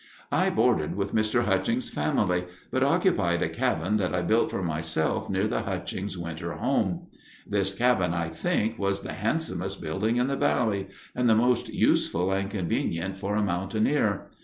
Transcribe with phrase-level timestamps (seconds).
[0.31, 1.45] "I boarded with Mr.
[1.45, 6.53] Hutchings' family, but occupied a cabin that I built for myself near the Hutchings' winter
[6.55, 7.05] home.
[7.45, 12.31] This cabin, I think, was the handsomest building in the Valley, and the most useful
[12.33, 14.31] and convenient for a mountaineer.